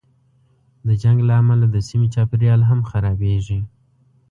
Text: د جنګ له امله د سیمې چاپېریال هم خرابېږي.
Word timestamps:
د 0.87 0.89
جنګ 1.03 1.17
له 1.29 1.33
امله 1.41 1.65
د 1.69 1.77
سیمې 1.89 2.07
چاپېریال 2.13 2.61
هم 2.69 2.79
خرابېږي. 2.89 3.59